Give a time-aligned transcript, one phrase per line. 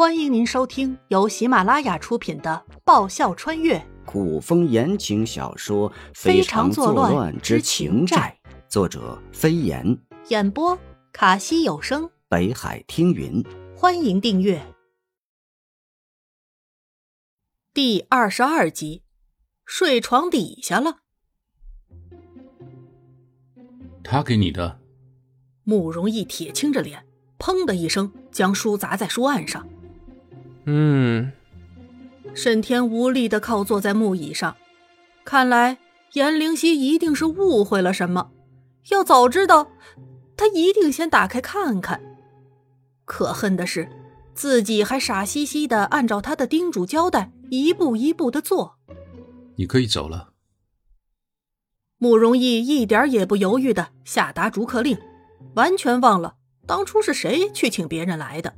[0.00, 8.34] 欢迎您收听由喜马拉雅出品的《爆笑穿越古风言情小说《非常作乱之情债》，
[8.66, 10.78] 作者飞檐，演播
[11.12, 13.44] 卡西有声，北海听云。
[13.76, 14.74] 欢迎订阅。
[17.74, 19.02] 第二十二集，
[19.66, 21.00] 睡床底下了。
[24.02, 24.80] 他给你的。
[25.64, 27.06] 慕容逸铁青着脸，
[27.38, 29.68] 砰的一声将书砸在书案上。
[30.64, 31.32] 嗯，
[32.34, 34.56] 沈天无力的靠坐在木椅上，
[35.24, 35.78] 看来
[36.12, 38.30] 颜灵犀一定是误会了什么。
[38.90, 39.70] 要早知道，
[40.36, 42.00] 他一定先打开看看。
[43.04, 43.88] 可恨的是，
[44.34, 48.76] 自己还傻兮兮的按照他的叮嘱交代，一步一步的做。
[49.56, 50.32] 你可以走了。
[51.98, 54.96] 慕容易一点也不犹豫的下达逐客令，
[55.54, 58.54] 完全忘了当初是谁去请别人来的。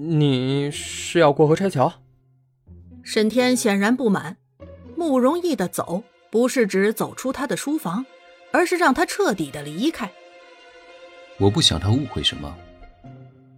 [0.00, 1.92] 你是要过河拆桥？
[3.02, 4.36] 沈天显然不满，
[4.96, 8.06] 慕容易的走不是指走出他的书房，
[8.52, 10.10] 而是让他彻底的离开。
[11.38, 12.56] 我不想他误会什么。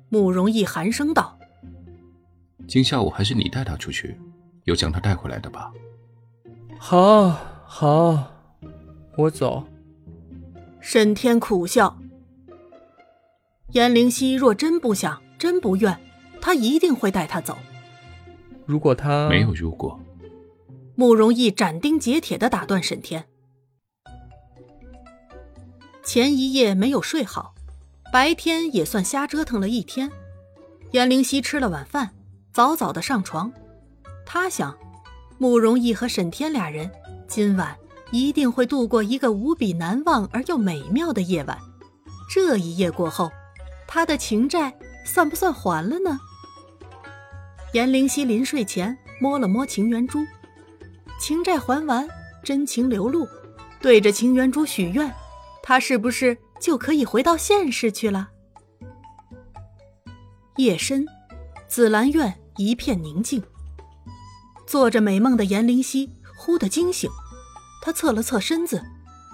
[0.08, 1.38] 慕容易寒声道
[2.66, 4.18] ：“今下午还是你带他出去，
[4.64, 5.70] 又将他带回来的吧？”
[6.78, 7.30] 好，
[7.66, 8.32] 好，
[9.16, 9.62] 我走。
[10.80, 11.98] 沈天苦笑。
[13.72, 15.96] 颜灵犀若真不想，真不愿。
[16.40, 17.58] 他一定会带他走。
[18.66, 20.00] 如果他没有如果，
[20.94, 23.26] 慕容易斩钉截铁的打断沈天。
[26.04, 27.54] 前一夜没有睡好，
[28.12, 30.10] 白天也算瞎折腾了一天。
[30.92, 32.10] 颜灵犀吃了晚饭，
[32.52, 33.52] 早早的上床。
[34.26, 34.76] 他想，
[35.38, 36.90] 慕容易和沈天俩人
[37.28, 37.76] 今晚
[38.10, 41.58] 一定会度过一个无比难忘而又美妙的夜晚。
[42.28, 43.30] 这一夜过后，
[43.86, 46.18] 他的情债算不算还了呢？
[47.72, 50.26] 颜灵犀临睡前摸了摸情缘珠，
[51.20, 52.08] 情债还完，
[52.42, 53.28] 真情流露，
[53.80, 55.14] 对着情缘珠许愿，
[55.62, 58.28] 他是不是就可以回到现实去了？
[60.56, 61.06] 夜深，
[61.68, 63.40] 紫兰院一片宁静。
[64.66, 67.08] 做着美梦的颜灵犀忽的惊醒，
[67.82, 68.82] 他侧了侧身子，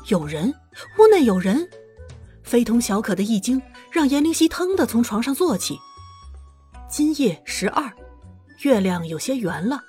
[0.08, 0.54] 有人，
[0.98, 1.66] 屋内有人，
[2.42, 5.78] 非同小可的一惊让颜灵犀腾的从床上坐起。
[6.90, 7.90] 今夜十二。
[8.62, 9.84] 月亮有些圆了，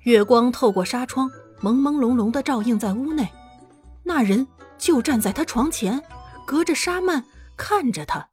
[0.00, 1.30] 月光透过纱窗，
[1.60, 3.30] 朦朦胧胧的照映在屋内。
[4.04, 4.46] 那人
[4.78, 6.02] 就站在他床前，
[6.46, 7.24] 隔着纱幔
[7.56, 8.30] 看着他。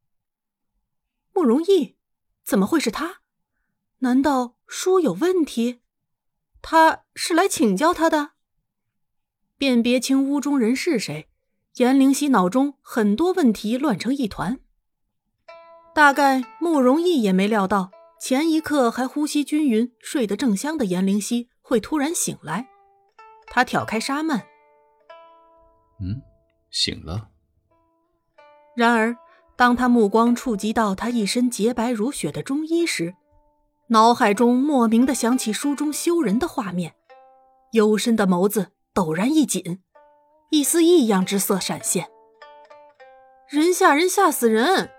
[1.34, 1.98] 慕容易，
[2.44, 3.18] 怎么会是他？
[4.00, 5.82] 难道书有问题？
[6.62, 8.32] 他是来请教他的？
[9.58, 11.30] 辨别清屋中人是谁，
[11.76, 14.60] 颜灵犀脑中很多问题乱成一团。
[15.94, 17.92] 大概慕容易也没料到。
[18.20, 22.68] 前一刻还呼吸均匀、睡得正香的颜灵犀会突然醒来，
[23.48, 24.42] 他挑开纱幔，
[26.02, 26.22] 嗯，
[26.70, 27.30] 醒了。
[28.76, 29.16] 然而，
[29.56, 33.16] 当他目光触及到他一身洁白如雪的中衣时，
[33.88, 36.96] 脑海中莫名的想起书中羞人的画面，
[37.72, 39.82] 幽深的眸子陡然一紧，
[40.50, 42.10] 一丝异样之色闪现。
[43.48, 44.92] 人吓人，吓死人！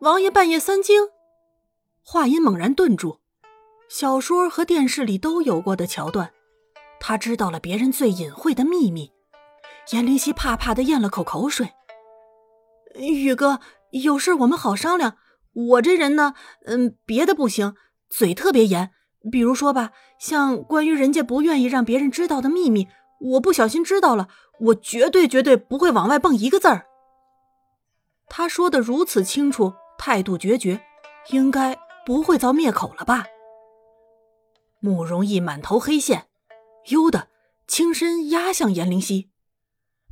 [0.00, 1.10] 王爷半夜三更。
[2.02, 3.20] 话音猛然顿住，
[3.88, 6.32] 小说和电视里都有过的桥段，
[6.98, 9.12] 他知道了别人最隐晦的秘密。
[9.92, 11.72] 颜灵犀怕怕的咽了口口水。
[12.96, 13.60] 宇哥，
[13.92, 15.16] 有事我们好商量。
[15.52, 16.34] 我这人呢，
[16.66, 17.74] 嗯，别的不行，
[18.08, 18.90] 嘴特别严。
[19.30, 22.88] 比如说吧，像关于人家不愿意让别人知道的秘密，
[23.20, 24.28] 我不小心知道了，
[24.60, 26.86] 我绝对绝对不会往外蹦一个字儿。
[28.28, 30.80] 他说的如此清楚，态度决绝，
[31.30, 31.78] 应该。
[32.10, 33.24] 不会遭灭口了吧？
[34.80, 36.26] 慕容易满头黑线，
[36.86, 37.28] 悠的
[37.68, 39.30] 轻身压向严灵犀。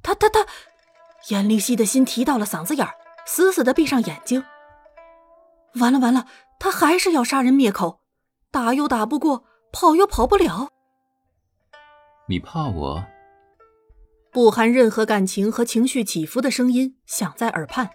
[0.01, 0.47] 他他他，
[1.31, 2.95] 严灵犀的心提到了嗓子眼儿，
[3.27, 4.45] 死死的闭上眼睛。
[5.81, 6.29] 完了完了，
[6.61, 7.99] 他还是要杀人灭口，
[8.53, 9.43] 打又打不过，
[9.73, 10.69] 跑又跑不了。
[12.29, 13.05] 你怕我？
[14.31, 17.91] 不含任何感情和情绪起伏的声音响在耳畔，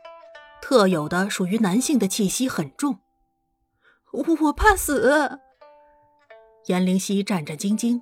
[0.62, 3.00] 特有的属于男性的气息很重。
[4.14, 5.40] 我怕死。
[6.68, 8.02] 颜灵犀战战兢兢。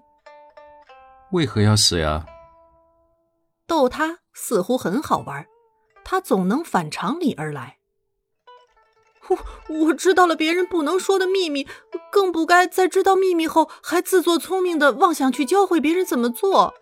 [1.32, 2.26] 为何要死呀？
[3.66, 5.48] 逗他似乎很好玩，
[6.04, 7.78] 他总能反常理而来。
[9.30, 9.38] 我
[9.86, 11.66] 我知道了别人不能说的秘密，
[12.12, 16.74] 更不该在知道秘密后还自作聪明的妄想去教会别人怎么做。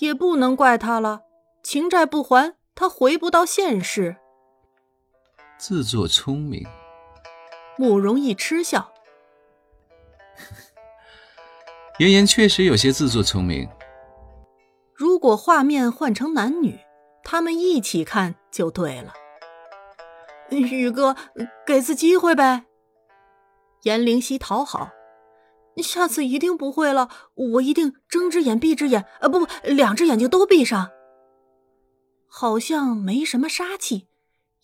[0.00, 1.22] 也不能怪他了，
[1.62, 4.16] 情债不还，他回不到现实。
[5.56, 6.66] 自作聪明。
[7.78, 8.92] 慕容易嗤笑
[11.98, 13.68] ：“妍妍确实有些自作聪明。
[14.92, 16.78] 如果画面换成男女，
[17.22, 19.14] 他们一起看就对了。”
[20.50, 21.14] 宇哥，
[21.66, 22.64] 给次机会呗。
[23.82, 24.90] 颜灵犀讨好，
[25.76, 27.08] 下次一定不会了。
[27.34, 30.90] 我一定睁只眼闭只眼，呃，不不，两只眼睛都闭上。
[32.26, 34.08] 好像没什么杀气，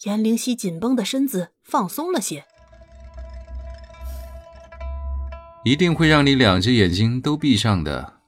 [0.03, 2.47] 颜灵犀紧绷的身子放松了些。
[5.65, 8.21] 一定会让你两只眼睛都闭上的。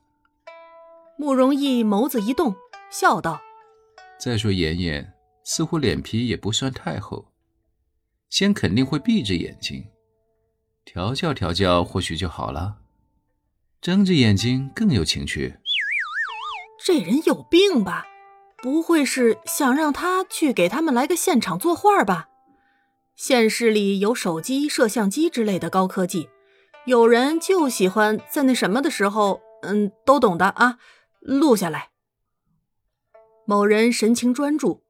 [1.18, 2.54] 慕容逸眸子一动，
[2.90, 3.40] 笑道
[4.18, 5.12] ：“再说妍妍
[5.44, 7.30] 似乎脸皮也不算太厚。”
[8.30, 9.86] 先肯定会闭着眼睛，
[10.84, 12.78] 调教调教，或许就好了。
[13.80, 15.56] 睁着眼睛更有情趣。
[16.84, 18.06] 这人有病吧？
[18.62, 22.28] 不会是想让他去给他们来个现场作画吧？
[23.14, 26.28] 现实里有手机、摄像机之类的高科技，
[26.86, 30.78] 有人就喜欢在那什么的时候，嗯，都懂的啊，
[31.20, 31.90] 录下来。
[33.44, 34.84] 某人神情专注，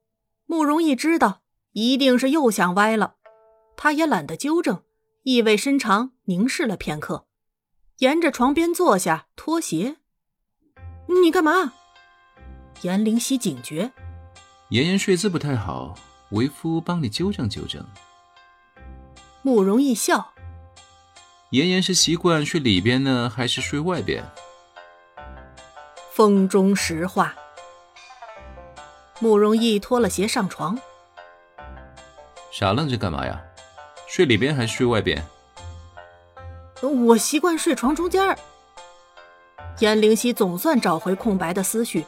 [0.44, 1.40] 慕容易知道，
[1.72, 3.14] 一定是又想歪了。
[3.78, 4.82] 他也懒得纠正，
[5.22, 7.26] 意味深长凝视了片刻，
[7.98, 9.96] 沿着床边坐下，脱鞋。
[11.22, 11.72] 你干嘛？
[12.82, 13.90] 颜灵犀警觉。
[14.68, 15.94] 妍妍睡姿不太好，
[16.32, 17.82] 为夫帮你纠正纠正。
[19.40, 20.34] 慕容易笑。
[21.50, 24.24] 妍妍是习惯睡里边呢，还是睡外边？
[26.12, 27.32] 风中石化。
[29.20, 30.76] 慕容易脱了鞋上床。
[32.50, 33.40] 傻愣着干嘛呀？
[34.08, 35.24] 睡里边还是睡外边？
[36.82, 38.36] 我习惯睡床中间。
[39.78, 42.04] 颜灵犀总算找回空白的思绪，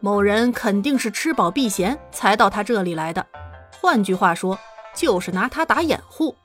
[0.00, 3.24] 某人肯定是吃饱避嫌才到他这里来的，
[3.80, 4.58] 换句话说，
[4.96, 6.36] 就是拿他打掩护。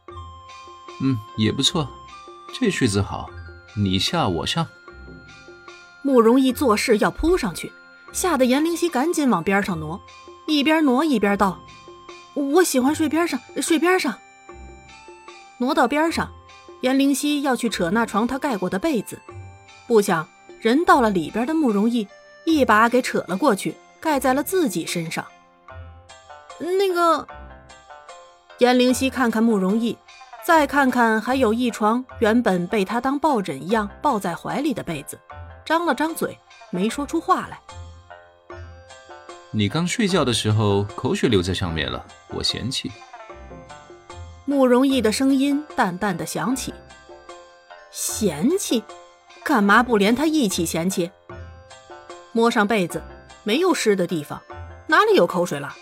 [1.01, 1.87] 嗯，也不错，
[2.59, 3.29] 这睡姿好，
[3.75, 4.65] 你下我上。
[6.01, 7.71] 慕容易做事要扑上去，
[8.11, 10.01] 吓得颜灵犀赶紧往边上挪，
[10.47, 11.59] 一边挪一边道
[12.33, 14.17] ：“我喜欢睡边上，睡边上。”
[15.59, 16.31] 挪到边上，
[16.81, 19.21] 颜灵犀要去扯那床他盖过的被子，
[19.85, 20.27] 不想
[20.59, 22.07] 人到了里边的慕容易
[22.43, 25.23] 一把给扯了过去，盖在了自己身上。
[26.59, 27.27] 那个，
[28.57, 29.95] 颜灵犀看看慕容易，
[30.47, 35.19] 再看看还有一床原本被他当抱枕一样抱在怀里的被子，
[35.65, 36.39] 张了张嘴，
[36.69, 37.59] 没说出话来。
[39.51, 42.89] 你刚睡觉的时候口水留在上面了，我嫌弃。
[44.45, 46.73] 慕容易的声音淡淡的响起
[47.91, 48.81] ：“嫌弃，
[49.43, 51.11] 干嘛不连他一起嫌弃？”
[52.31, 53.03] 摸上被子，
[53.43, 54.41] 没有湿的地方，
[54.87, 55.75] 哪里有口水了？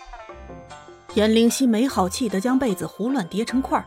[1.14, 3.86] 颜灵犀没好气的将被子胡乱叠成块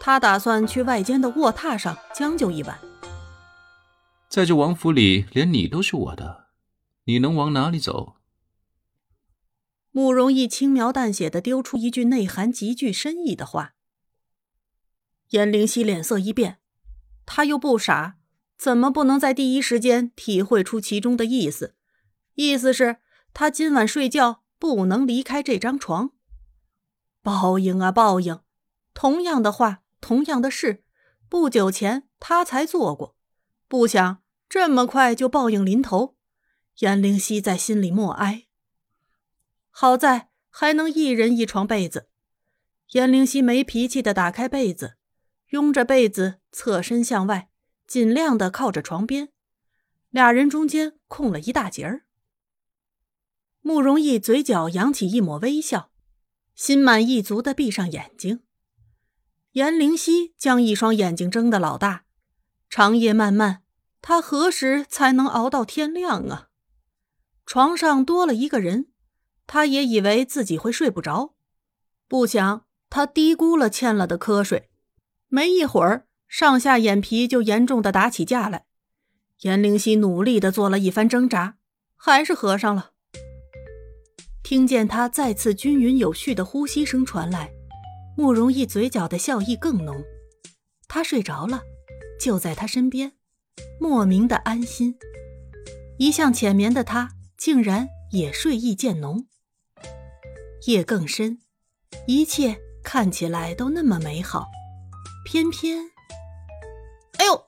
[0.00, 2.80] 他打算去外间的卧榻上将就一晚。
[4.28, 6.46] 在这王府里，连你都是我的，
[7.04, 8.16] 你能往哪里走？
[9.90, 13.74] 慕容易轻描淡写的丢出一句内涵极具深意的话。
[15.30, 16.60] 颜灵犀脸色一变，
[17.26, 18.16] 他又不傻，
[18.56, 21.74] 怎么不能在第一时间体会出其中的意思？
[22.36, 22.96] 意思是，
[23.34, 26.12] 他今晚睡觉不能离开这张床。
[27.22, 28.40] 报应啊，报应！
[28.94, 30.84] 同样的话，同样的事，
[31.28, 33.16] 不久前他才做过，
[33.68, 36.16] 不想这么快就报应临头。
[36.78, 38.46] 颜灵犀在心里默哀。
[39.70, 42.08] 好在还能一人一床被子。
[42.92, 44.96] 颜灵犀没脾气的打开被子。
[45.50, 47.50] 拥着被子，侧身向外，
[47.84, 49.32] 尽量的靠着床边，
[50.08, 52.06] 俩人中间空了一大截儿。
[53.60, 55.90] 慕容易嘴角扬起一抹微笑，
[56.54, 58.44] 心满意足的闭上眼睛。
[59.52, 62.04] 颜灵犀将一双眼睛睁得老大，
[62.68, 63.62] 长夜漫漫，
[64.00, 66.48] 他何时才能熬到天亮啊？
[67.44, 68.86] 床上多了一个人，
[69.48, 71.34] 他也以为自己会睡不着，
[72.06, 74.70] 不想他低估了欠了的瞌睡。
[75.26, 78.66] 没一会儿，上下眼皮就严重的打起架来。
[79.40, 81.56] 颜灵犀努力的做了一番挣扎，
[81.96, 82.92] 还是合上了。
[84.44, 87.52] 听见他再次均匀有序的呼吸声传来，
[88.16, 90.04] 慕容易嘴角的笑意更浓。
[90.88, 91.62] 他睡着了，
[92.20, 93.12] 就在他身边，
[93.78, 94.96] 莫名的安心。
[95.98, 99.26] 一向浅眠的他，竟然也睡意渐浓。
[100.66, 101.40] 夜更深，
[102.06, 104.48] 一切看起来都那么美好。
[105.24, 105.90] 偏偏，
[107.18, 107.44] 哎呦！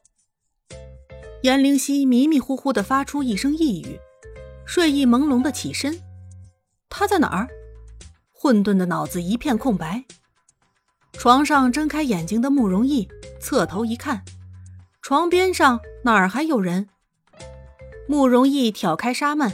[1.43, 3.99] 颜灵犀迷迷糊糊的发出一声呓语，
[4.65, 6.01] 睡意朦胧的起身。
[6.89, 7.49] 他在哪儿？
[8.31, 10.05] 混沌的脑子一片空白。
[11.23, 13.09] 床上睁开眼睛的慕容易
[13.41, 14.25] 侧头一看，
[15.01, 16.89] 床边上哪儿还有人？
[18.09, 19.53] 慕容易挑开纱幔，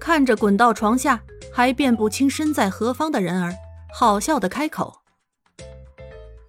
[0.00, 1.22] 看着滚到床下
[1.52, 3.54] 还辨不清身在何方的人儿，
[3.94, 5.02] 好笑的开口：“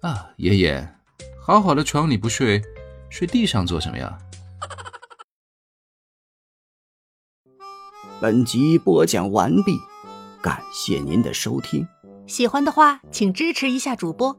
[0.02, 0.92] 啊，爷爷，
[1.40, 2.60] 好好的床你不睡，
[3.08, 4.18] 睡地上做什么呀？”
[8.20, 9.78] 本集播讲完毕，
[10.42, 11.86] 感谢您的收听。
[12.26, 14.38] 喜欢的话，请支持一下主播，